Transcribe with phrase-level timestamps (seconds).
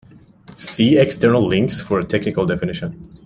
[0.55, 3.13] See external links for a technical definition.